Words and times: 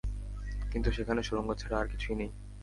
কিন্তু 0.71 0.89
সেখানে 0.91 1.21
সুড়ঙ্গ 1.23 1.49
ছাড়া 1.53 1.77
আর 1.79 1.87
কিছুই 1.87 2.15
নেই। 2.15 2.31